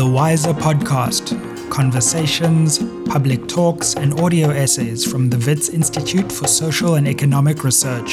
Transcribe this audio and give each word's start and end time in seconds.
The 0.00 0.08
Wiser 0.08 0.54
Podcast 0.54 1.28
conversations, 1.68 2.78
public 3.06 3.46
talks, 3.48 3.94
and 3.96 4.18
audio 4.18 4.48
essays 4.48 5.04
from 5.04 5.28
the 5.28 5.36
WITS 5.36 5.68
Institute 5.68 6.32
for 6.32 6.46
Social 6.46 6.94
and 6.94 7.06
Economic 7.06 7.64
Research. 7.64 8.12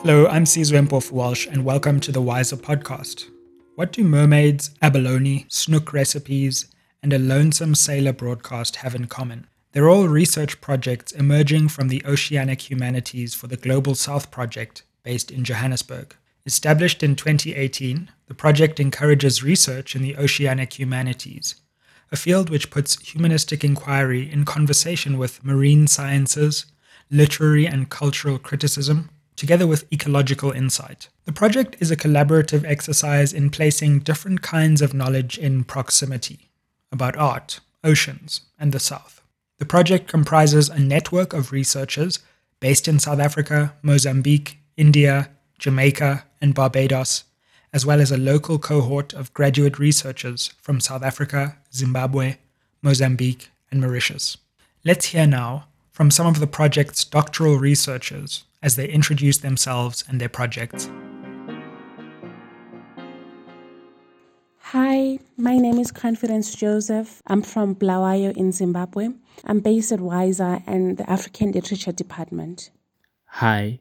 Hello, 0.00 0.26
I'm 0.26 0.42
Sizwe 0.46 0.84
Mpofu-Walsh, 0.84 1.46
and 1.46 1.64
welcome 1.64 2.00
to 2.00 2.10
the 2.10 2.20
Wiser 2.20 2.56
Podcast. 2.56 3.26
What 3.76 3.92
do 3.92 4.02
mermaids, 4.02 4.70
abalone, 4.82 5.46
snook 5.46 5.92
recipes, 5.92 6.66
and 7.00 7.12
a 7.12 7.18
lonesome 7.20 7.76
sailor 7.76 8.12
broadcast 8.12 8.74
have 8.76 8.96
in 8.96 9.06
common? 9.06 9.46
They're 9.70 9.88
all 9.88 10.08
research 10.08 10.60
projects 10.60 11.12
emerging 11.12 11.68
from 11.68 11.86
the 11.86 12.04
Oceanic 12.04 12.68
Humanities 12.68 13.32
for 13.32 13.46
the 13.46 13.56
Global 13.56 13.94
South 13.94 14.32
Project, 14.32 14.82
based 15.04 15.30
in 15.30 15.44
Johannesburg. 15.44 16.16
Established 16.48 17.02
in 17.02 17.14
2018, 17.14 18.08
the 18.26 18.32
project 18.32 18.80
encourages 18.80 19.42
research 19.42 19.94
in 19.94 20.00
the 20.00 20.16
oceanic 20.16 20.78
humanities, 20.78 21.56
a 22.10 22.16
field 22.16 22.48
which 22.48 22.70
puts 22.70 22.98
humanistic 23.06 23.62
inquiry 23.62 24.32
in 24.32 24.46
conversation 24.46 25.18
with 25.18 25.44
marine 25.44 25.86
sciences, 25.86 26.64
literary 27.10 27.66
and 27.66 27.90
cultural 27.90 28.38
criticism, 28.38 29.10
together 29.36 29.66
with 29.66 29.92
ecological 29.92 30.50
insight. 30.50 31.10
The 31.26 31.34
project 31.34 31.76
is 31.80 31.90
a 31.90 31.98
collaborative 31.98 32.64
exercise 32.64 33.34
in 33.34 33.50
placing 33.50 33.98
different 33.98 34.40
kinds 34.40 34.80
of 34.80 34.94
knowledge 34.94 35.36
in 35.36 35.64
proximity 35.64 36.48
about 36.90 37.14
art, 37.18 37.60
oceans, 37.84 38.40
and 38.58 38.72
the 38.72 38.80
South. 38.80 39.20
The 39.58 39.66
project 39.66 40.08
comprises 40.08 40.70
a 40.70 40.78
network 40.78 41.34
of 41.34 41.52
researchers 41.52 42.20
based 42.58 42.88
in 42.88 43.00
South 43.00 43.20
Africa, 43.20 43.74
Mozambique, 43.82 44.56
India, 44.78 45.28
Jamaica, 45.58 46.24
and 46.40 46.54
Barbados, 46.54 47.24
as 47.72 47.84
well 47.84 48.00
as 48.00 48.10
a 48.10 48.16
local 48.16 48.58
cohort 48.58 49.12
of 49.12 49.34
graduate 49.34 49.78
researchers 49.78 50.54
from 50.60 50.80
South 50.80 51.02
Africa, 51.02 51.58
Zimbabwe, 51.74 52.36
Mozambique, 52.80 53.50
and 53.70 53.80
Mauritius. 53.80 54.36
Let's 54.84 55.06
hear 55.06 55.26
now 55.26 55.66
from 55.90 56.10
some 56.10 56.26
of 56.26 56.38
the 56.38 56.46
project's 56.46 57.04
doctoral 57.04 57.56
researchers 57.58 58.44
as 58.62 58.76
they 58.76 58.88
introduce 58.88 59.38
themselves 59.38 60.04
and 60.08 60.20
their 60.20 60.28
projects. 60.28 60.88
Hi, 64.58 65.18
my 65.36 65.56
name 65.56 65.78
is 65.78 65.90
Confidence 65.90 66.54
Joseph. 66.54 67.22
I'm 67.26 67.42
from 67.42 67.74
Bulawayo 67.74 68.36
in 68.36 68.52
Zimbabwe. 68.52 69.08
I'm 69.44 69.60
based 69.60 69.92
at 69.92 70.00
WISER 70.00 70.62
and 70.66 70.98
the 70.98 71.08
African 71.10 71.52
Literature 71.52 71.92
Department. 71.92 72.70
Hi, 73.26 73.80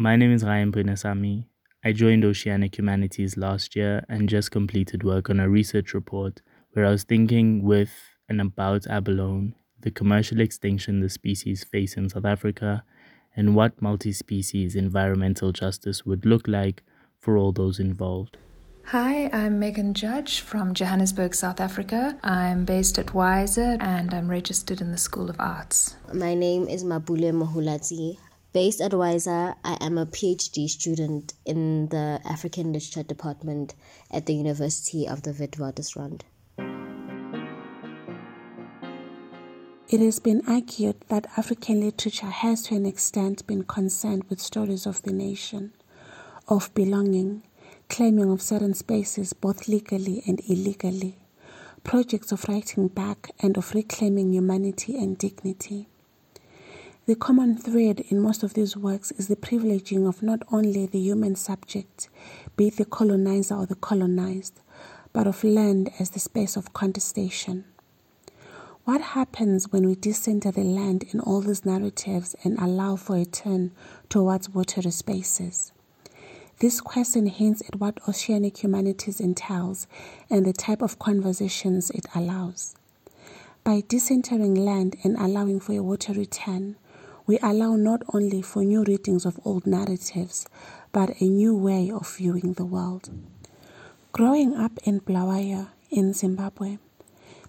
my 0.00 0.14
name 0.14 0.32
is 0.32 0.44
Ryan 0.44 0.70
Poinasamy. 0.70 1.46
I 1.84 1.90
joined 1.90 2.24
Oceanic 2.24 2.78
Humanities 2.78 3.36
last 3.36 3.74
year 3.74 4.04
and 4.08 4.28
just 4.28 4.52
completed 4.52 5.02
work 5.02 5.28
on 5.28 5.40
a 5.40 5.48
research 5.48 5.92
report 5.92 6.40
where 6.72 6.86
I 6.86 6.90
was 6.90 7.02
thinking 7.02 7.64
with 7.64 7.90
and 8.28 8.40
about 8.40 8.86
abalone, 8.86 9.56
the 9.80 9.90
commercial 9.90 10.40
extinction 10.40 11.00
the 11.00 11.08
species 11.08 11.64
face 11.64 11.96
in 11.96 12.08
South 12.10 12.24
Africa, 12.24 12.84
and 13.34 13.56
what 13.56 13.82
multi 13.82 14.12
species 14.12 14.76
environmental 14.76 15.50
justice 15.50 16.06
would 16.06 16.24
look 16.24 16.46
like 16.46 16.84
for 17.18 17.36
all 17.36 17.50
those 17.50 17.80
involved. 17.80 18.36
Hi, 18.84 19.28
I'm 19.32 19.60
Meghan 19.60 19.94
Judge 19.94 20.40
from 20.40 20.74
Johannesburg, 20.74 21.34
South 21.34 21.60
Africa. 21.60 22.16
I'm 22.22 22.64
based 22.64 23.00
at 23.00 23.14
WISER 23.14 23.78
and 23.80 24.14
I'm 24.14 24.28
registered 24.28 24.80
in 24.80 24.92
the 24.92 24.96
School 24.96 25.28
of 25.28 25.40
Arts. 25.40 25.96
My 26.14 26.34
name 26.34 26.68
is 26.68 26.84
Mapule 26.84 27.32
Mohulatsi. 27.32 28.18
Based 28.54 28.80
at 28.80 28.94
WISER, 28.94 29.56
I 29.62 29.76
am 29.78 29.98
a 29.98 30.06
PhD 30.06 30.70
student 30.70 31.34
in 31.44 31.88
the 31.88 32.18
African 32.24 32.72
Literature 32.72 33.02
Department 33.02 33.74
at 34.10 34.24
the 34.24 34.32
University 34.32 35.06
of 35.06 35.20
the 35.22 35.32
Witwatersrand. 35.32 36.22
It 39.90 40.00
has 40.00 40.18
been 40.18 40.42
argued 40.48 40.96
that 41.08 41.26
African 41.36 41.82
literature 41.82 42.30
has 42.30 42.62
to 42.64 42.74
an 42.74 42.86
extent 42.86 43.46
been 43.46 43.64
concerned 43.64 44.24
with 44.30 44.40
stories 44.40 44.86
of 44.86 45.02
the 45.02 45.12
nation, 45.12 45.74
of 46.48 46.72
belonging, 46.74 47.42
claiming 47.90 48.30
of 48.30 48.40
certain 48.40 48.72
spaces 48.72 49.34
both 49.34 49.68
legally 49.68 50.22
and 50.26 50.40
illegally, 50.48 51.18
projects 51.84 52.32
of 52.32 52.48
writing 52.48 52.88
back 52.88 53.30
and 53.40 53.58
of 53.58 53.74
reclaiming 53.74 54.32
humanity 54.32 54.96
and 54.96 55.18
dignity. 55.18 55.88
The 57.08 57.16
common 57.16 57.56
thread 57.56 58.00
in 58.10 58.20
most 58.20 58.42
of 58.42 58.52
these 58.52 58.76
works 58.76 59.12
is 59.12 59.28
the 59.28 59.36
privileging 59.36 60.06
of 60.06 60.22
not 60.22 60.42
only 60.52 60.84
the 60.84 60.98
human 60.98 61.36
subject, 61.36 62.10
be 62.54 62.66
it 62.68 62.76
the 62.76 62.84
colonizer 62.84 63.54
or 63.54 63.64
the 63.64 63.76
colonized, 63.76 64.60
but 65.14 65.26
of 65.26 65.42
land 65.42 65.90
as 65.98 66.10
the 66.10 66.20
space 66.20 66.54
of 66.54 66.74
contestation. 66.74 67.64
What 68.84 69.00
happens 69.00 69.72
when 69.72 69.86
we 69.86 69.94
decenter 69.94 70.50
the 70.50 70.64
land 70.64 71.02
in 71.10 71.20
all 71.20 71.40
these 71.40 71.64
narratives 71.64 72.36
and 72.44 72.58
allow 72.58 72.96
for 72.96 73.16
a 73.16 73.24
turn 73.24 73.72
towards 74.10 74.50
watery 74.50 74.90
spaces? 74.90 75.72
This 76.58 76.82
question 76.82 77.24
hints 77.24 77.62
at 77.68 77.80
what 77.80 78.06
oceanic 78.06 78.62
humanities 78.62 79.18
entails 79.18 79.86
and 80.28 80.44
the 80.44 80.52
type 80.52 80.82
of 80.82 80.98
conversations 80.98 81.88
it 81.88 82.04
allows. 82.14 82.74
By 83.64 83.80
decentering 83.80 84.58
land 84.58 84.96
and 85.02 85.16
allowing 85.16 85.58
for 85.58 85.72
a 85.72 85.82
watery 85.82 86.26
turn, 86.26 86.76
we 87.28 87.38
allow 87.42 87.76
not 87.76 88.02
only 88.14 88.40
for 88.40 88.64
new 88.64 88.82
readings 88.84 89.26
of 89.26 89.38
old 89.44 89.66
narratives, 89.66 90.46
but 90.92 91.20
a 91.20 91.24
new 91.24 91.54
way 91.54 91.90
of 91.90 92.16
viewing 92.16 92.54
the 92.54 92.64
world. 92.64 93.10
Growing 94.12 94.56
up 94.56 94.78
in 94.84 95.00
Bulawayo 95.00 95.68
in 95.90 96.14
Zimbabwe, 96.14 96.78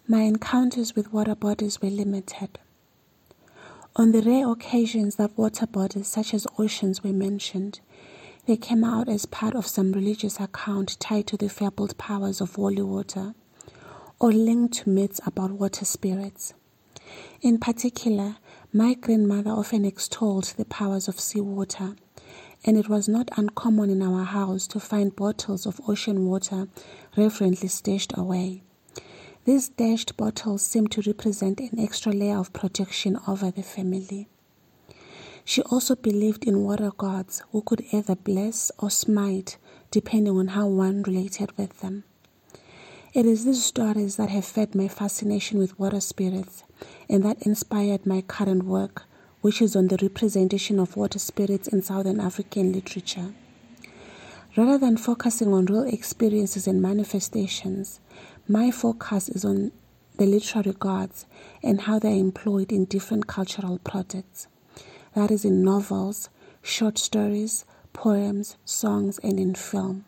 my 0.05 0.23
encounters 0.23 0.97
with 0.97 1.13
water 1.13 1.33
bodies 1.33 1.81
were 1.81 1.89
limited. 1.89 2.59
On 3.95 4.11
the 4.11 4.21
rare 4.21 4.51
occasions 4.51 5.15
that 5.15 5.37
water 5.37 5.65
bodies 5.65 6.09
such 6.09 6.33
as 6.33 6.45
oceans 6.57 7.01
were 7.01 7.13
mentioned, 7.13 7.79
they 8.47 8.57
came 8.57 8.83
out 8.83 9.07
as 9.07 9.25
part 9.25 9.55
of 9.55 9.65
some 9.65 9.93
religious 9.93 10.41
account 10.41 10.99
tied 10.99 11.27
to 11.27 11.37
the 11.37 11.47
fabled 11.47 11.97
powers 11.97 12.41
of 12.41 12.55
holy 12.55 12.81
water 12.81 13.33
or 14.19 14.33
linked 14.33 14.73
to 14.73 14.89
myths 14.89 15.21
about 15.25 15.51
water 15.51 15.85
spirits. 15.85 16.53
In 17.41 17.57
particular, 17.59 18.35
my 18.71 18.93
grandmother 18.93 19.49
often 19.49 19.83
extolled 19.83 20.43
the 20.57 20.65
powers 20.65 21.07
of 21.07 21.19
seawater, 21.19 21.95
and 22.63 22.77
it 22.77 22.87
was 22.87 23.09
not 23.09 23.29
uncommon 23.35 23.89
in 23.89 24.03
our 24.03 24.23
house 24.23 24.67
to 24.67 24.79
find 24.79 25.15
bottles 25.15 25.65
of 25.65 25.81
ocean 25.87 26.27
water 26.27 26.67
reverently 27.17 27.67
stashed 27.67 28.15
away. 28.15 28.61
These 29.45 29.69
dashed 29.69 30.15
bottles 30.17 30.61
seemed 30.61 30.91
to 30.91 31.01
represent 31.01 31.59
an 31.59 31.79
extra 31.79 32.11
layer 32.11 32.37
of 32.37 32.53
protection 32.53 33.17
over 33.27 33.49
the 33.49 33.63
family. 33.63 34.27
She 35.43 35.63
also 35.63 35.95
believed 35.95 36.45
in 36.45 36.63
water 36.63 36.91
gods 36.95 37.41
who 37.51 37.63
could 37.63 37.83
either 37.91 38.15
bless 38.15 38.71
or 38.77 38.91
smite 38.91 39.57
depending 39.89 40.37
on 40.37 40.49
how 40.49 40.67
one 40.67 41.01
related 41.01 41.57
with 41.57 41.79
them. 41.79 42.03
It 43.11 43.25
is 43.25 43.43
these 43.43 43.65
stories 43.65 44.17
that 44.17 44.29
have 44.29 44.45
fed 44.45 44.75
my 44.75 44.87
fascination 44.87 45.57
with 45.57 45.79
water 45.79 45.99
spirits 45.99 46.63
and 47.09 47.23
that 47.23 47.41
inspired 47.41 48.05
my 48.05 48.21
current 48.21 48.65
work, 48.65 49.05
which 49.41 49.63
is 49.63 49.75
on 49.75 49.87
the 49.87 49.97
representation 49.99 50.77
of 50.77 50.95
water 50.95 51.17
spirits 51.17 51.67
in 51.67 51.81
Southern 51.81 52.19
African 52.19 52.71
literature. 52.71 53.33
Rather 54.55 54.77
than 54.77 54.95
focusing 54.95 55.51
on 55.53 55.65
real 55.65 55.87
experiences 55.87 56.67
and 56.67 56.83
manifestations, 56.83 57.99
my 58.47 58.69
focus 58.69 59.27
is 59.27 59.43
on 59.43 59.71
the 60.17 60.27
literary 60.27 60.75
gods 60.77 61.25
and 61.63 61.81
how 61.81 61.97
they 61.97 62.11
are 62.11 62.21
employed 62.21 62.71
in 62.71 62.85
different 62.85 63.25
cultural 63.25 63.79
projects. 63.79 64.47
That 65.15 65.31
is, 65.31 65.43
in 65.43 65.63
novels, 65.63 66.29
short 66.61 66.99
stories, 66.99 67.65
poems, 67.91 68.55
songs, 68.65 69.19
and 69.23 69.39
in 69.39 69.55
film. 69.55 70.05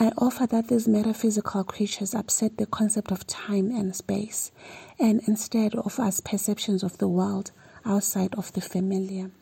I 0.00 0.12
offer 0.16 0.46
that 0.46 0.68
these 0.68 0.86
metaphysical 0.86 1.64
creatures 1.64 2.14
upset 2.14 2.56
the 2.56 2.66
concept 2.66 3.10
of 3.10 3.26
time 3.26 3.72
and 3.72 3.96
space 3.96 4.52
and 4.98 5.20
instead 5.26 5.74
offer 5.74 6.02
us 6.02 6.20
perceptions 6.20 6.84
of 6.84 6.98
the 6.98 7.08
world 7.08 7.50
outside 7.84 8.32
of 8.36 8.52
the 8.52 8.60
familiar. 8.60 9.32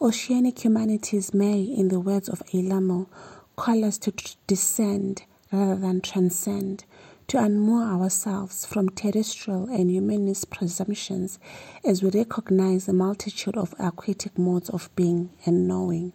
Oceanic 0.00 0.64
humanities 0.64 1.34
may, 1.34 1.60
in 1.60 1.88
the 1.88 1.98
words 1.98 2.28
of 2.28 2.38
Alaimo, 2.54 3.08
call 3.56 3.84
us 3.84 3.98
to 3.98 4.12
tr- 4.12 4.36
descend 4.46 5.24
rather 5.50 5.74
than 5.74 6.00
transcend, 6.02 6.84
to 7.26 7.36
unmoor 7.36 7.82
ourselves 7.82 8.64
from 8.64 8.88
terrestrial 8.90 9.64
and 9.70 9.90
humanist 9.90 10.50
presumptions 10.50 11.40
as 11.84 12.00
we 12.00 12.10
recognize 12.10 12.86
the 12.86 12.92
multitude 12.92 13.56
of 13.56 13.74
aquatic 13.80 14.38
modes 14.38 14.70
of 14.70 14.88
being 14.94 15.30
and 15.44 15.66
knowing. 15.66 16.12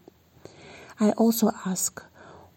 I 1.00 1.12
also 1.12 1.52
ask, 1.66 2.02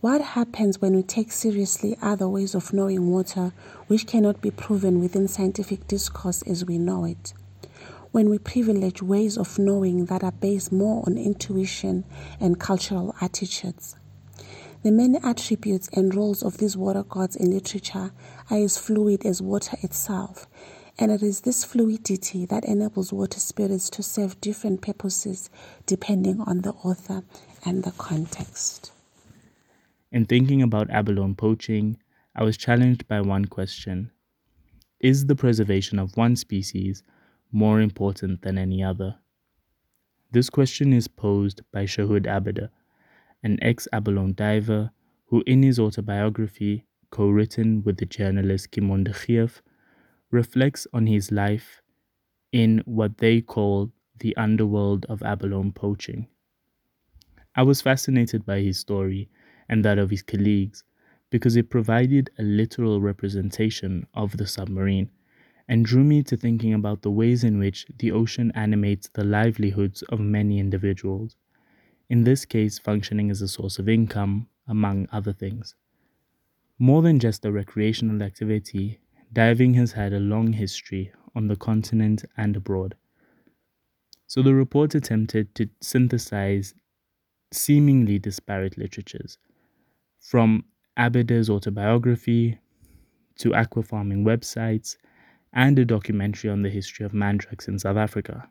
what 0.02 0.20
happens 0.20 0.78
when 0.78 0.94
we 0.94 1.02
take 1.02 1.32
seriously 1.32 1.96
other 2.02 2.28
ways 2.28 2.54
of 2.54 2.70
knowing 2.72 3.10
water 3.10 3.52
which 3.86 4.06
cannot 4.06 4.42
be 4.42 4.50
proven 4.50 5.00
within 5.00 5.26
scientific 5.26 5.88
discourse 5.88 6.42
as 6.42 6.66
we 6.66 6.76
know 6.76 7.06
it? 7.06 7.32
When 8.12 8.28
we 8.28 8.38
privilege 8.38 9.02
ways 9.02 9.38
of 9.38 9.58
knowing 9.58 10.04
that 10.06 10.22
are 10.22 10.32
based 10.32 10.70
more 10.70 11.02
on 11.06 11.16
intuition 11.16 12.04
and 12.38 12.60
cultural 12.60 13.14
attitudes? 13.22 13.96
The 14.82 14.92
many 14.92 15.18
attributes 15.22 15.88
and 15.94 16.14
roles 16.14 16.42
of 16.42 16.58
these 16.58 16.76
water 16.76 17.02
gods 17.02 17.34
in 17.34 17.50
literature 17.50 18.12
are 18.50 18.58
as 18.58 18.76
fluid 18.76 19.24
as 19.24 19.40
water 19.40 19.78
itself, 19.82 20.46
and 20.98 21.10
it 21.10 21.22
is 21.22 21.40
this 21.40 21.64
fluidity 21.64 22.44
that 22.46 22.66
enables 22.66 23.14
water 23.14 23.40
spirits 23.40 23.88
to 23.90 24.02
serve 24.02 24.40
different 24.42 24.82
purposes 24.82 25.48
depending 25.86 26.42
on 26.42 26.60
the 26.60 26.72
author 26.84 27.22
and 27.64 27.82
the 27.82 27.92
context. 27.92 28.92
In 30.10 30.24
thinking 30.24 30.62
about 30.62 30.90
abalone 30.90 31.34
poaching, 31.36 31.98
I 32.34 32.42
was 32.42 32.56
challenged 32.56 33.06
by 33.06 33.20
one 33.20 33.44
question 33.44 34.10
Is 35.00 35.26
the 35.26 35.36
preservation 35.36 35.98
of 35.98 36.16
one 36.16 36.36
species 36.36 37.02
more 37.52 37.80
important 37.80 38.42
than 38.42 38.58
any 38.58 38.82
other? 38.82 39.18
This 40.30 40.50
question 40.50 40.92
is 40.92 41.08
posed 41.08 41.62
by 41.72 41.84
Shuhood 41.86 42.26
Abader, 42.26 42.70
an 43.42 43.58
ex 43.62 43.88
abalone 43.92 44.34
diver 44.34 44.92
who, 45.26 45.42
in 45.46 45.62
his 45.62 45.78
autobiography, 45.78 46.84
co 47.10 47.28
written 47.30 47.82
with 47.82 47.98
the 47.98 48.06
journalist 48.06 48.70
Kimon 48.70 49.04
de 49.04 49.12
Greef, 49.12 49.62
reflects 50.30 50.86
on 50.92 51.06
his 51.06 51.32
life 51.32 51.82
in 52.52 52.82
what 52.86 53.18
they 53.18 53.40
call 53.40 53.92
the 54.18 54.36
underworld 54.36 55.06
of 55.06 55.22
abalone 55.22 55.72
poaching. 55.72 56.28
I 57.56 57.62
was 57.64 57.82
fascinated 57.82 58.46
by 58.46 58.60
his 58.60 58.78
story 58.78 59.28
and 59.68 59.84
that 59.84 59.98
of 59.98 60.10
his 60.10 60.22
colleagues 60.22 60.84
because 61.30 61.56
it 61.56 61.70
provided 61.70 62.30
a 62.38 62.42
literal 62.42 63.00
representation 63.00 64.06
of 64.14 64.36
the 64.36 64.46
submarine 64.46 65.10
and 65.68 65.84
drew 65.84 66.04
me 66.04 66.22
to 66.22 66.36
thinking 66.36 66.72
about 66.72 67.02
the 67.02 67.10
ways 67.10 67.42
in 67.42 67.58
which 67.58 67.86
the 67.98 68.12
ocean 68.12 68.52
animates 68.54 69.08
the 69.08 69.24
livelihoods 69.24 70.02
of 70.02 70.20
many 70.20 70.58
individuals, 70.60 71.36
in 72.08 72.22
this 72.22 72.44
case, 72.44 72.78
functioning 72.78 73.30
as 73.30 73.42
a 73.42 73.48
source 73.48 73.78
of 73.78 73.88
income, 73.88 74.48
among 74.68 75.08
other 75.10 75.32
things. 75.32 75.74
More 76.78 77.02
than 77.02 77.18
just 77.18 77.44
a 77.44 77.52
recreational 77.52 78.22
activity, 78.22 79.00
diving 79.32 79.74
has 79.74 79.92
had 79.92 80.12
a 80.12 80.20
long 80.20 80.52
history 80.52 81.12
on 81.34 81.48
the 81.48 81.56
continent 81.56 82.24
and 82.36 82.56
abroad. 82.56 82.94
So 84.26 84.42
the 84.42 84.54
report 84.54 84.94
attempted 84.94 85.54
to 85.56 85.68
synthesize 85.80 86.74
seemingly 87.52 88.18
disparate 88.18 88.76
literatures, 88.78 89.38
from 90.20 90.64
Abader's 90.98 91.50
autobiography 91.50 92.58
to 93.38 93.50
aquafarming 93.50 94.24
websites 94.24 94.96
and 95.52 95.78
a 95.78 95.84
documentary 95.84 96.50
on 96.50 96.62
the 96.62 96.70
history 96.70 97.04
of 97.06 97.14
mandrakes 97.14 97.68
in 97.68 97.78
South 97.78 97.96
Africa. 97.96 98.48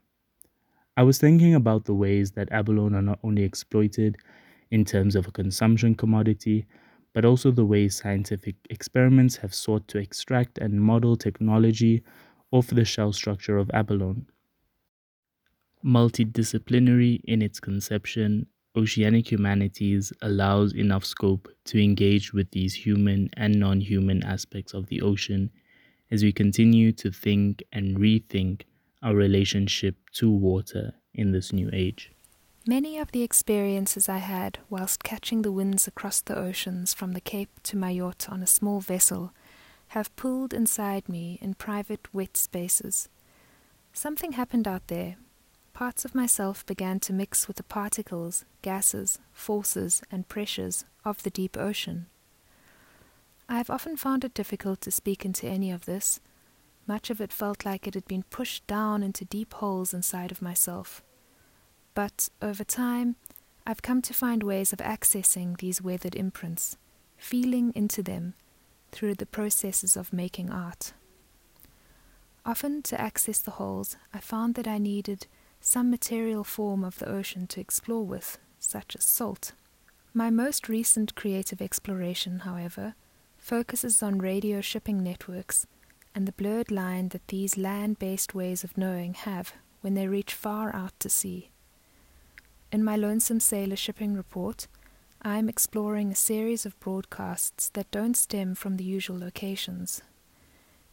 I 0.97 1.03
was 1.03 1.17
thinking 1.17 1.55
about 1.55 1.85
the 1.85 1.93
ways 1.93 2.31
that 2.31 2.51
abalone 2.51 2.95
are 2.95 3.01
not 3.01 3.19
only 3.23 3.43
exploited 3.43 4.17
in 4.71 4.85
terms 4.85 5.15
of 5.15 5.27
a 5.27 5.31
consumption 5.31 5.95
commodity, 5.95 6.65
but 7.13 7.25
also 7.25 7.51
the 7.51 7.65
ways 7.65 7.95
scientific 7.95 8.55
experiments 8.69 9.37
have 9.37 9.53
sought 9.53 9.87
to 9.89 9.97
extract 9.97 10.57
and 10.57 10.81
model 10.81 11.15
technology 11.15 12.03
off 12.51 12.67
the 12.67 12.85
shell 12.85 13.11
structure 13.11 13.57
of 13.57 13.69
abalone. 13.73 14.25
Multidisciplinary 15.83 17.21
in 17.25 17.41
its 17.41 17.59
conception, 17.59 18.47
Oceanic 18.75 19.31
Humanities 19.31 20.11
allows 20.21 20.73
enough 20.73 21.05
scope 21.05 21.47
to 21.65 21.81
engage 21.81 22.33
with 22.33 22.51
these 22.51 22.73
human 22.73 23.29
and 23.37 23.59
non 23.59 23.79
human 23.79 24.23
aspects 24.23 24.73
of 24.73 24.87
the 24.87 25.01
ocean 25.01 25.49
as 26.11 26.23
we 26.23 26.31
continue 26.31 26.91
to 26.91 27.11
think 27.11 27.63
and 27.71 27.97
rethink 27.97 28.63
our 29.01 29.15
relationship 29.15 29.95
to 30.13 30.29
water 30.29 30.93
in 31.13 31.31
this 31.31 31.53
new 31.53 31.69
age. 31.71 32.11
Many 32.67 32.97
of 32.97 33.11
the 33.11 33.21
experiences 33.21 34.09
I 34.09 34.17
had 34.17 34.59
whilst 34.69 35.03
catching 35.03 35.43
the 35.43 35.51
winds 35.51 35.87
across 35.87 36.19
the 36.19 36.37
oceans 36.37 36.93
from 36.93 37.13
the 37.13 37.21
Cape 37.21 37.51
to 37.63 37.77
Mayotte 37.77 38.29
on 38.29 38.41
a 38.41 38.47
small 38.47 38.81
vessel 38.81 39.33
have 39.89 40.15
pooled 40.15 40.53
inside 40.53 41.07
me 41.07 41.37
in 41.41 41.53
private, 41.53 42.13
wet 42.13 42.35
spaces. 42.35 43.07
Something 43.93 44.33
happened 44.33 44.67
out 44.67 44.87
there 44.87 45.17
parts 45.75 46.05
of 46.05 46.15
myself 46.15 46.65
began 46.65 47.01
to 47.01 47.11
mix 47.11 47.49
with 47.49 47.57
the 47.57 47.63
particles, 47.63 48.45
gases, 48.61 49.19
forces, 49.33 50.01
and 50.09 50.27
pressures 50.29 50.85
of 51.03 51.21
the 51.23 51.29
deep 51.29 51.57
ocean. 51.57 52.05
I 53.49 53.57
have 53.57 53.69
often 53.69 53.97
found 53.97 54.23
it 54.23 54.33
difficult 54.33 54.79
to 54.81 54.89
speak 54.89 55.25
into 55.25 55.47
any 55.47 55.71
of 55.71 55.83
this. 55.83 56.21
Much 56.87 57.09
of 57.09 57.19
it 57.19 57.33
felt 57.33 57.65
like 57.65 57.85
it 57.85 57.93
had 57.93 58.07
been 58.07 58.23
pushed 58.23 58.65
down 58.67 59.03
into 59.03 59.25
deep 59.25 59.53
holes 59.55 59.93
inside 59.93 60.31
of 60.31 60.41
myself. 60.41 61.03
But 61.93 62.29
over 62.41 62.63
time, 62.63 63.17
I've 63.67 63.81
come 63.81 64.01
to 64.03 64.13
find 64.13 64.43
ways 64.43 64.71
of 64.71 64.79
accessing 64.79 65.57
these 65.57 65.81
weathered 65.81 66.15
imprints, 66.15 66.77
feeling 67.17 67.73
into 67.75 68.01
them 68.01 68.33
through 68.93 69.15
the 69.15 69.25
processes 69.25 69.97
of 69.97 70.13
making 70.13 70.49
art. 70.49 70.93
Often, 72.45 72.83
to 72.83 73.01
access 73.01 73.39
the 73.39 73.51
holes, 73.59 73.97
I 74.13 74.19
found 74.19 74.55
that 74.55 74.69
I 74.69 74.77
needed 74.77 75.27
some 75.65 75.89
material 75.89 76.43
form 76.43 76.83
of 76.83 76.99
the 76.99 77.09
ocean 77.09 77.47
to 77.47 77.59
explore 77.59 78.05
with, 78.05 78.37
such 78.59 78.95
as 78.95 79.03
salt. 79.03 79.53
My 80.13 80.29
most 80.29 80.69
recent 80.69 81.15
creative 81.15 81.59
exploration, 81.59 82.41
however, 82.41 82.93
focuses 83.39 84.03
on 84.03 84.19
radio 84.19 84.61
shipping 84.61 85.01
networks 85.01 85.65
and 86.13 86.27
the 86.27 86.33
blurred 86.33 86.69
line 86.69 87.09
that 87.09 87.27
these 87.29 87.57
land 87.57 87.97
based 87.97 88.35
ways 88.35 88.63
of 88.63 88.77
knowing 88.77 89.15
have 89.15 89.53
when 89.81 89.95
they 89.95 90.07
reach 90.07 90.35
far 90.35 90.73
out 90.73 90.93
to 90.99 91.09
sea. 91.09 91.49
In 92.71 92.83
my 92.83 92.95
Lonesome 92.95 93.39
Sailor 93.39 93.75
shipping 93.75 94.13
report, 94.13 94.67
I 95.23 95.39
am 95.39 95.49
exploring 95.49 96.11
a 96.11 96.15
series 96.15 96.67
of 96.67 96.79
broadcasts 96.79 97.69
that 97.69 97.89
don't 97.89 98.15
stem 98.15 98.53
from 98.53 98.77
the 98.77 98.83
usual 98.83 99.17
locations. 99.17 100.03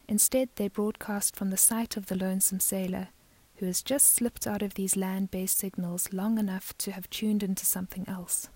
Instead, 0.09 0.49
they 0.57 0.69
broadcast 0.69 1.37
from 1.37 1.51
the 1.51 1.59
site 1.59 1.99
of 1.99 2.07
the 2.07 2.17
Lonesome 2.17 2.61
Sailor 2.61 3.09
who 3.57 3.67
has 3.67 3.83
just 3.83 4.09
slipped 4.09 4.47
out 4.47 4.63
of 4.63 4.75
these 4.75 4.97
land 4.97 5.31
based 5.31 5.59
signals 5.59 6.13
long 6.13 6.39
enough 6.39 6.77
to 6.79 6.93
have 6.93 7.09
tuned 7.11 7.43
into 7.43 7.65
something 7.65 8.05
else. 8.09 8.49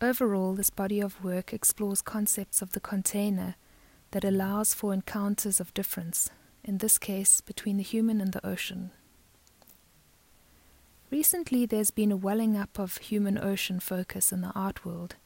Overall, 0.00 0.54
this 0.54 0.70
body 0.70 1.00
of 1.00 1.22
work 1.24 1.52
explores 1.52 2.02
concepts 2.02 2.60
of 2.60 2.72
the 2.72 2.80
container 2.80 3.56
that 4.10 4.24
allows 4.24 4.74
for 4.74 4.92
encounters 4.92 5.60
of 5.60 5.74
difference, 5.74 6.30
in 6.62 6.78
this 6.78 6.98
case 6.98 7.40
between 7.40 7.76
the 7.76 7.82
human 7.82 8.20
and 8.20 8.32
the 8.32 8.46
ocean. 8.46 8.90
Recently, 11.10 11.66
there's 11.66 11.90
been 11.90 12.12
a 12.12 12.16
welling 12.16 12.56
up 12.56 12.78
of 12.78 12.98
human 12.98 13.38
ocean 13.38 13.80
focus 13.80 14.32
in 14.32 14.40
the 14.40 14.52
art 14.54 14.84
world. 14.84 15.16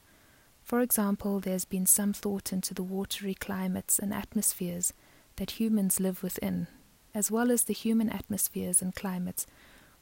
For 0.62 0.80
example, 0.80 1.40
there's 1.40 1.64
been 1.64 1.86
some 1.86 2.12
thought 2.12 2.52
into 2.52 2.74
the 2.74 2.82
watery 2.82 3.34
climates 3.34 3.98
and 3.98 4.12
atmospheres 4.12 4.92
that 5.36 5.52
humans 5.52 5.98
live 5.98 6.22
within, 6.22 6.68
as 7.14 7.30
well 7.30 7.50
as 7.50 7.64
the 7.64 7.74
human 7.74 8.10
atmospheres 8.10 8.80
and 8.80 8.94
climates 8.94 9.46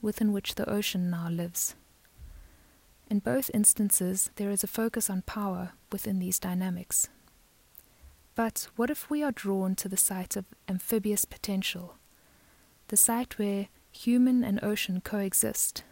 within 0.00 0.32
which 0.32 0.54
the 0.54 0.68
ocean 0.68 1.10
now 1.10 1.28
lives. 1.28 1.74
In 3.10 3.20
both 3.20 3.50
instances, 3.54 4.30
there 4.36 4.50
is 4.50 4.62
a 4.62 4.68
focus 4.68 5.08
on 5.08 5.22
power 5.22 5.72
within 5.90 6.18
these 6.18 6.38
dynamics. 6.38 7.08
But 8.34 8.68
what 8.76 8.90
if 8.90 9.10
we 9.10 9.22
are 9.22 9.32
drawn 9.32 9.74
to 9.76 9.88
the 9.88 9.96
site 9.96 10.36
of 10.36 10.44
amphibious 10.68 11.24
potential, 11.24 11.96
the 12.88 12.96
site 12.96 13.38
where 13.38 13.68
human 13.90 14.44
and 14.44 14.62
ocean 14.62 15.00
coexist, 15.00 15.82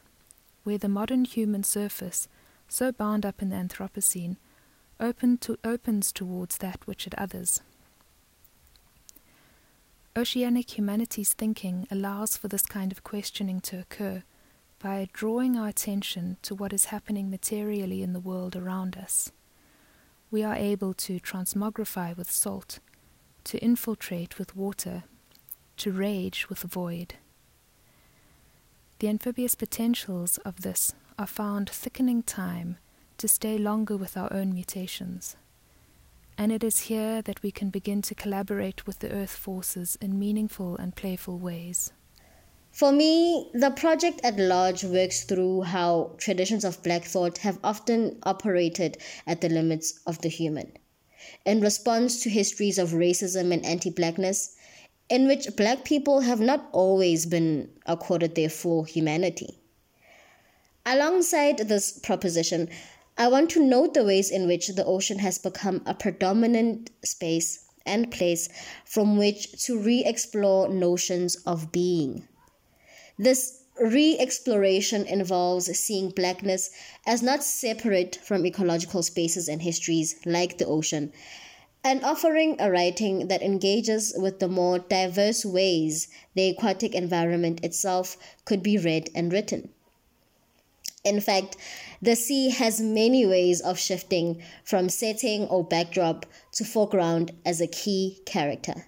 where 0.63 0.79
the 0.79 0.89
modern 0.89 1.25
human 1.25 1.65
surface, 1.65 2.29
so 2.69 2.93
bound 2.93 3.25
up 3.25 3.41
in 3.41 3.49
the 3.49 3.57
Anthropocene, 3.57 4.37
open 5.01 5.39
to, 5.39 5.59
opens 5.65 6.13
towards 6.13 6.59
that 6.59 6.87
which 6.87 7.07
it 7.07 7.15
others? 7.17 7.63
Oceanic 10.17 10.79
humanities 10.79 11.35
thinking 11.35 11.87
allows 11.91 12.39
for 12.39 12.49
this 12.49 12.65
kind 12.65 12.91
of 12.91 13.05
questioning 13.05 13.61
to 13.61 13.79
occur 13.79 14.23
by 14.79 15.11
drawing 15.13 15.59
our 15.59 15.69
attention 15.69 16.39
to 16.41 16.55
what 16.55 16.73
is 16.73 16.87
happening 16.87 17.29
materially 17.29 18.03
in 18.03 18.15
the 18.15 18.21
world 18.21 18.57
around 18.57 18.97
us. 18.97 19.31
We 20.31 20.43
are 20.43 20.55
able 20.55 20.95
to 20.95 21.21
transmogrify 21.21 22.17
with 22.17 22.31
salt, 22.31 22.79
to 23.45 23.59
infiltrate 23.59 24.39
with 24.39 24.57
water, 24.57 25.05
to 25.77 25.93
rage 25.93 26.49
with 26.49 26.61
void. 26.61 27.17
The 29.01 29.09
amphibious 29.09 29.55
potentials 29.55 30.39
of 30.39 30.63
this 30.63 30.95
are 31.19 31.27
found 31.27 31.69
thickening 31.69 32.23
time 32.23 32.79
to 33.19 33.29
stay 33.29 33.59
longer 33.59 33.99
with 33.99 34.17
our 34.17 34.33
own 34.33 34.55
mutations 34.55 35.37
and 36.39 36.53
it 36.53 36.63
is 36.63 36.81
here 36.81 37.23
that 37.23 37.43
we 37.43 37.51
can 37.51 37.71
begin 37.71 38.03
to 38.03 38.15
collaborate 38.15 38.87
with 38.87 38.99
the 38.99 39.11
earth 39.11 39.35
forces 39.35 39.97
in 40.01 40.19
meaningful 40.19 40.77
and 40.77 40.95
playful 40.95 41.39
ways. 41.39 41.93
For 42.73 42.93
me, 42.93 43.51
the 43.55 43.71
project 43.71 44.21
at 44.23 44.39
large 44.39 44.85
works 44.85 45.25
through 45.25 45.63
how 45.63 46.13
traditions 46.19 46.63
of 46.63 46.83
Black 46.83 47.05
thought 47.05 47.39
have 47.39 47.59
often 47.65 48.19
operated 48.25 48.99
at 49.27 49.41
the 49.41 49.49
limits 49.49 50.01
of 50.07 50.21
the 50.21 50.29
human. 50.29 50.73
In 51.47 51.63
response 51.63 52.23
to 52.23 52.29
histories 52.29 52.79
of 52.79 52.91
racism 52.91 53.51
and 53.51 53.65
anti 53.65 53.89
blackness, 53.89 54.57
in 55.09 55.27
which 55.27 55.57
Black 55.57 55.85
people 55.85 56.21
have 56.21 56.41
not 56.41 56.69
always 56.73 57.25
been 57.25 57.71
accorded 57.87 58.35
their 58.35 58.51
full 58.51 58.85
humanity. 58.85 59.59
Alongside 60.85 61.59
this 61.59 61.99
proposition, 61.99 62.69
I 63.19 63.29
want 63.29 63.49
to 63.51 63.65
note 63.65 63.95
the 63.95 64.05
ways 64.05 64.31
in 64.31 64.47
which 64.47 64.69
the 64.69 64.85
ocean 64.85 65.21
has 65.21 65.39
become 65.39 65.83
a 65.87 65.95
predominant 65.95 66.91
space 67.03 67.65
and 67.87 68.11
place 68.11 68.51
from 68.85 69.17
which 69.17 69.65
to 69.65 69.79
re 69.79 70.05
explore 70.05 70.69
notions 70.69 71.37
of 71.47 71.73
being. 71.73 72.29
This 73.19 73.63
re 73.81 74.19
exploration 74.19 75.07
involves 75.07 75.79
seeing 75.79 76.11
blackness 76.11 76.71
as 77.07 77.23
not 77.23 77.43
separate 77.43 78.17
from 78.17 78.45
ecological 78.45 79.03
spaces 79.03 79.49
and 79.49 79.63
histories 79.63 80.17
like 80.27 80.59
the 80.59 80.67
ocean, 80.67 81.11
and 81.83 82.05
offering 82.05 82.57
a 82.61 82.71
writing 82.71 83.29
that 83.29 83.43
engages 83.43 84.13
with 84.19 84.41
the 84.41 84.49
more 84.49 84.79
diverse 84.79 85.43
ways 85.43 86.09
the 86.35 86.51
aquatic 86.51 86.95
environment 86.95 87.65
itself 87.65 88.19
could 88.45 88.63
be 88.63 88.77
read 88.77 89.09
and 89.15 89.33
written. 89.33 89.71
In 91.07 91.21
fact, 91.21 91.57
the 92.03 92.17
sea 92.17 92.51
has 92.51 92.81
many 92.81 93.25
ways 93.25 93.61
of 93.61 93.79
shifting 93.79 94.43
from 94.65 94.89
setting 94.89 95.45
or 95.45 95.63
backdrop 95.63 96.27
to 96.55 96.65
foreground 96.65 97.31
as 97.45 97.61
a 97.61 97.69
key 97.69 98.19
character. 98.27 98.87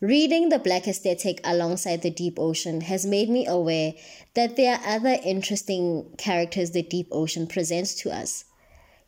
Reading 0.00 0.48
the 0.48 0.58
black 0.58 0.88
aesthetic 0.88 1.42
alongside 1.44 2.00
the 2.00 2.10
deep 2.10 2.38
ocean 2.38 2.80
has 2.80 3.04
made 3.04 3.28
me 3.28 3.46
aware 3.46 3.92
that 4.32 4.56
there 4.56 4.76
are 4.76 4.96
other 4.96 5.18
interesting 5.22 6.06
characters 6.16 6.70
the 6.70 6.82
deep 6.82 7.08
ocean 7.12 7.46
presents 7.46 7.94
to 7.96 8.10
us. 8.10 8.46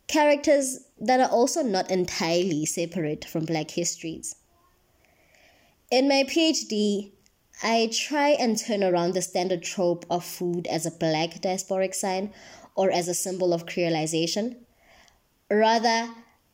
Characters 0.05 0.81
that 1.01 1.19
are 1.19 1.31
also 1.31 1.63
not 1.63 1.89
entirely 1.89 2.63
separate 2.67 3.25
from 3.25 3.45
black 3.45 3.71
histories. 3.71 4.35
In 5.89 6.07
my 6.07 6.25
PhD, 6.25 7.11
I 7.61 7.89
try 7.93 8.29
and 8.29 8.57
turn 8.57 8.83
around 8.83 9.13
the 9.13 9.21
standard 9.21 9.63
trope 9.63 10.05
of 10.09 10.25
food 10.25 10.67
as 10.67 10.85
a 10.85 10.91
black 10.91 11.41
diasporic 11.41 11.93
sign 11.93 12.33
or 12.75 12.91
as 12.91 13.07
a 13.07 13.13
symbol 13.13 13.53
of 13.53 13.65
creolization. 13.65 14.57
Rather, 15.49 16.09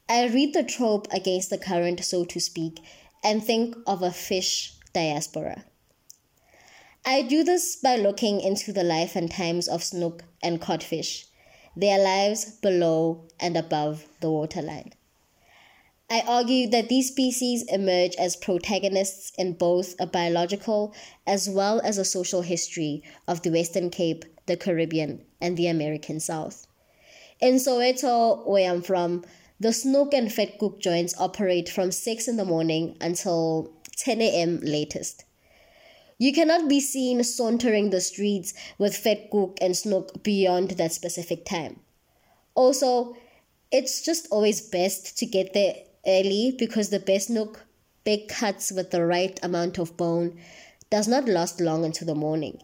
I 0.10 0.28
read 0.28 0.54
the 0.54 0.64
trope 0.64 1.08
against 1.12 1.50
the 1.50 1.58
current, 1.58 2.04
so 2.04 2.26
to 2.26 2.40
speak, 2.40 2.80
and 3.24 3.44
think 3.44 3.76
of 3.88 4.02
a 4.02 4.12
fish 4.12 4.74
diaspora. 4.94 5.66
I 7.06 7.22
do 7.22 7.44
this 7.44 7.76
by 7.76 7.96
looking 7.96 8.42
into 8.42 8.74
the 8.74 8.84
life 8.84 9.16
and 9.16 9.32
times 9.32 9.68
of 9.68 9.84
snook 9.84 10.24
and 10.44 10.60
codfish, 10.60 11.26
their 11.76 11.98
lives 11.98 12.46
below 12.60 13.28
and 13.40 13.56
above 13.56 14.06
the 14.20 14.30
waterline. 14.30 14.92
I 16.12 16.24
argue 16.26 16.68
that 16.70 16.90
these 16.90 17.10
species 17.10 17.64
emerge 17.68 18.16
as 18.16 18.36
protagonists 18.36 19.32
in 19.38 19.54
both 19.54 19.94
a 20.00 20.08
biological 20.08 20.96
as 21.28 21.48
well 21.48 21.80
as 21.82 22.00
a 22.00 22.06
social 22.06 22.42
history 22.42 23.04
of 23.28 23.44
the 23.44 23.52
Western 23.52 23.92
Cape, 23.92 24.26
the 24.48 24.58
Caribbean, 24.58 25.24
and 25.40 25.56
the 25.56 25.68
American 25.68 26.20
South. 26.20 26.66
In 27.40 27.56
Soweto, 27.56 28.44
where 28.48 28.72
I'm 28.72 28.82
from, 28.82 29.24
the 29.60 29.72
snook 29.72 30.16
and 30.16 30.30
vetkoek 30.30 30.80
joints 30.80 31.14
operate 31.20 31.70
from 31.70 31.92
6 31.92 32.28
in 32.28 32.38
the 32.38 32.46
morning 32.46 32.98
until 33.00 33.72
10 33.98 34.20
a.m. 34.20 34.62
latest. 34.64 35.26
You 36.18 36.34
cannot 36.34 36.68
be 36.68 36.80
seen 36.80 37.24
sauntering 37.24 37.92
the 37.92 38.02
streets 38.02 38.56
with 38.80 38.94
vetkoek 38.94 39.60
and 39.62 39.78
snook 39.78 40.24
beyond 40.24 40.72
that 40.72 40.92
specific 40.92 41.46
time. 41.46 41.82
Also, 42.56 43.16
it's 43.72 44.02
just 44.02 44.28
always 44.32 44.60
best 44.60 45.16
to 45.20 45.28
get 45.28 45.54
there 45.54 45.76
early 46.10 46.56
because 46.58 46.90
the 46.90 47.00
best 47.00 47.30
nook, 47.30 47.66
big 48.04 48.28
cuts 48.28 48.72
with 48.72 48.90
the 48.90 49.06
right 49.06 49.40
amount 49.44 49.78
of 49.78 49.96
bone, 49.96 50.40
does 50.90 51.08
not 51.08 51.30
last 51.30 51.62
long 51.62 51.86
into 51.86 52.04
the 52.04 52.16
morning. 52.16 52.60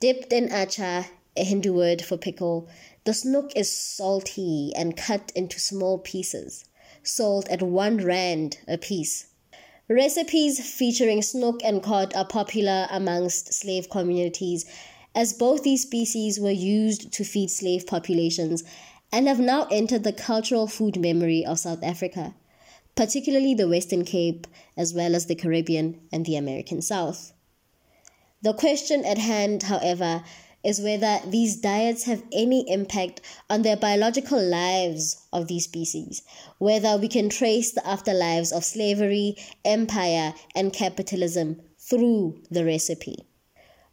Dipped 0.00 0.32
in 0.32 0.48
achar, 0.48 1.06
a 1.36 1.44
Hindu 1.44 1.74
word 1.74 2.02
for 2.02 2.16
pickle, 2.16 2.68
the 3.04 3.12
snook 3.12 3.52
is 3.54 3.70
salty 3.70 4.72
and 4.74 4.96
cut 4.96 5.30
into 5.34 5.60
small 5.60 5.98
pieces, 5.98 6.64
sold 7.02 7.46
at 7.48 7.62
one 7.62 7.98
rand 7.98 8.58
a 8.66 8.78
piece. 8.78 9.26
Recipes 9.88 10.60
featuring 10.60 11.22
snook 11.22 11.60
and 11.64 11.82
cod 11.82 12.14
are 12.14 12.26
popular 12.26 12.86
amongst 12.90 13.52
slave 13.52 13.88
communities 13.90 14.66
as 15.14 15.32
both 15.32 15.62
these 15.62 15.82
species 15.82 16.38
were 16.38 16.50
used 16.50 17.12
to 17.12 17.24
feed 17.24 17.50
slave 17.50 17.86
populations 17.86 18.62
and 19.12 19.26
have 19.26 19.40
now 19.40 19.66
entered 19.70 20.04
the 20.04 20.12
cultural 20.12 20.66
food 20.66 21.00
memory 21.00 21.44
of 21.44 21.58
South 21.58 21.82
Africa, 21.82 22.34
particularly 22.94 23.54
the 23.54 23.68
Western 23.68 24.04
Cape, 24.04 24.46
as 24.76 24.92
well 24.92 25.14
as 25.14 25.26
the 25.26 25.34
Caribbean 25.34 26.00
and 26.12 26.26
the 26.26 26.36
American 26.36 26.82
South. 26.82 27.32
The 28.42 28.54
question 28.54 29.04
at 29.04 29.18
hand, 29.18 29.64
however, 29.64 30.22
is 30.64 30.80
whether 30.80 31.20
these 31.26 31.56
diets 31.56 32.04
have 32.04 32.22
any 32.32 32.68
impact 32.70 33.20
on 33.48 33.62
the 33.62 33.76
biological 33.76 34.42
lives 34.42 35.24
of 35.32 35.46
these 35.46 35.64
species, 35.64 36.22
whether 36.58 36.96
we 36.96 37.08
can 37.08 37.28
trace 37.28 37.72
the 37.72 37.80
afterlives 37.82 38.52
of 38.52 38.64
slavery, 38.64 39.36
empire, 39.64 40.34
and 40.54 40.72
capitalism 40.72 41.60
through 41.78 42.42
the 42.50 42.64
recipe. 42.64 43.27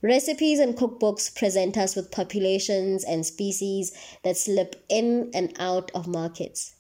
Recipes 0.06 0.60
and 0.60 0.78
cookbooks 0.78 1.34
present 1.34 1.80
us 1.80 1.96
with 1.96 2.12
populations 2.12 3.04
and 3.04 3.26
species 3.26 3.92
that 4.24 4.38
slip 4.38 4.86
in 4.88 5.32
and 5.34 5.52
out 5.58 5.90
of 5.96 6.06
markets. 6.06 6.76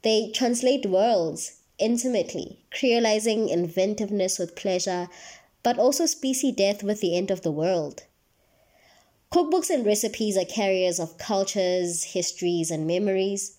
They 0.00 0.30
translate 0.30 0.86
worlds 0.86 1.60
intimately, 1.78 2.64
creolizing 2.74 3.50
inventiveness 3.50 4.38
with 4.38 4.56
pleasure, 4.56 5.10
but 5.62 5.78
also 5.78 6.06
species 6.06 6.54
death 6.54 6.82
with 6.82 7.02
the 7.02 7.14
end 7.14 7.30
of 7.30 7.42
the 7.42 7.52
world. 7.52 8.04
Cookbooks 9.30 9.68
and 9.68 9.84
recipes 9.84 10.38
are 10.38 10.46
carriers 10.46 10.98
of 10.98 11.18
cultures, 11.18 12.02
histories, 12.14 12.70
and 12.70 12.86
memories. 12.86 13.58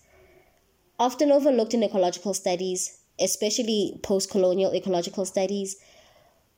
Often 0.98 1.30
overlooked 1.30 1.74
in 1.74 1.84
ecological 1.84 2.34
studies, 2.34 2.98
especially 3.20 4.00
post 4.02 4.32
colonial 4.32 4.74
ecological 4.74 5.24
studies, 5.24 5.76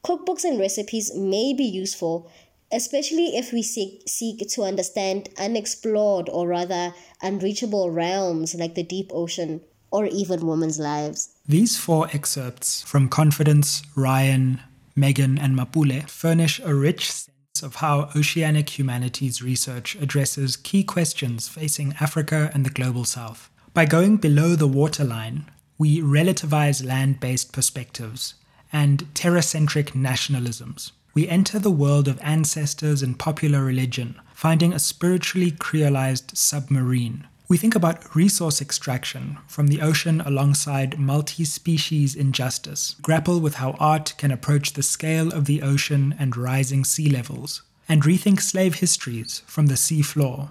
Cookbooks 0.04 0.44
and 0.44 0.58
recipes 0.58 1.12
may 1.14 1.52
be 1.52 1.64
useful, 1.64 2.30
especially 2.72 3.36
if 3.36 3.52
we 3.52 3.62
seek, 3.62 4.02
seek 4.06 4.48
to 4.50 4.62
understand 4.62 5.28
unexplored 5.38 6.28
or 6.28 6.46
rather 6.46 6.94
unreachable 7.22 7.90
realms 7.90 8.54
like 8.54 8.74
the 8.74 8.82
deep 8.82 9.10
ocean 9.12 9.60
or 9.90 10.06
even 10.06 10.46
women's 10.46 10.78
lives. 10.78 11.30
These 11.46 11.76
four 11.76 12.08
excerpts 12.12 12.82
from 12.82 13.08
Confidence, 13.08 13.82
Ryan, 13.96 14.60
Meghan, 14.96 15.38
and 15.40 15.56
Mapule 15.56 16.08
furnish 16.08 16.60
a 16.60 16.74
rich 16.74 17.10
sense 17.10 17.62
of 17.62 17.76
how 17.76 18.10
oceanic 18.14 18.78
humanities 18.78 19.42
research 19.42 19.96
addresses 19.96 20.56
key 20.56 20.84
questions 20.84 21.48
facing 21.48 21.94
Africa 22.00 22.50
and 22.54 22.64
the 22.64 22.70
global 22.70 23.04
south. 23.04 23.50
By 23.74 23.84
going 23.84 24.18
below 24.18 24.54
the 24.54 24.68
waterline, 24.68 25.50
we 25.76 26.00
relativize 26.00 26.84
land 26.84 27.20
based 27.20 27.52
perspectives 27.52 28.34
and 28.72 29.12
terracentric 29.14 29.92
nationalisms. 29.92 30.92
We 31.14 31.28
enter 31.28 31.58
the 31.58 31.70
world 31.70 32.06
of 32.06 32.20
ancestors 32.22 33.02
and 33.02 33.18
popular 33.18 33.64
religion, 33.64 34.20
finding 34.34 34.72
a 34.72 34.78
spiritually 34.78 35.50
creolized 35.50 36.36
submarine. 36.36 37.26
We 37.48 37.56
think 37.56 37.74
about 37.74 38.14
resource 38.14 38.60
extraction 38.60 39.38
from 39.46 39.68
the 39.68 39.80
ocean 39.80 40.20
alongside 40.20 40.98
multi 40.98 41.44
species 41.44 42.14
injustice, 42.14 42.94
grapple 43.00 43.40
with 43.40 43.54
how 43.54 43.70
art 43.80 44.12
can 44.18 44.30
approach 44.30 44.74
the 44.74 44.82
scale 44.82 45.32
of 45.32 45.46
the 45.46 45.62
ocean 45.62 46.14
and 46.18 46.36
rising 46.36 46.84
sea 46.84 47.08
levels, 47.08 47.62
and 47.88 48.02
rethink 48.02 48.42
slave 48.42 48.76
histories 48.76 49.42
from 49.46 49.66
the 49.66 49.78
sea 49.78 50.02
floor. 50.02 50.50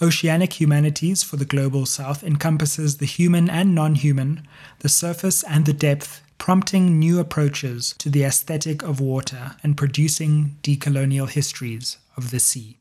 Oceanic 0.00 0.58
humanities 0.58 1.22
for 1.22 1.36
the 1.36 1.44
global 1.44 1.84
south 1.84 2.24
encompasses 2.24 2.96
the 2.96 3.06
human 3.06 3.50
and 3.50 3.74
non 3.74 3.94
human, 3.94 4.48
the 4.78 4.88
surface 4.88 5.42
and 5.42 5.66
the 5.66 5.74
depth, 5.74 6.22
prompting 6.38 6.98
new 6.98 7.20
approaches 7.20 7.94
to 7.98 8.08
the 8.08 8.24
aesthetic 8.24 8.82
of 8.82 9.00
water 9.00 9.56
and 9.62 9.76
producing 9.76 10.56
decolonial 10.62 11.28
histories 11.28 11.98
of 12.16 12.30
the 12.30 12.40
sea. 12.40 12.76